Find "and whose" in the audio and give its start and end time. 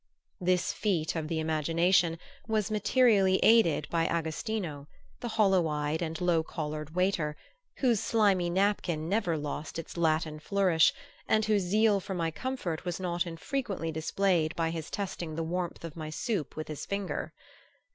11.27-11.61